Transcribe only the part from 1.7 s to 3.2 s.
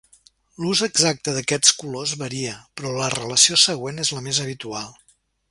colors varia, però la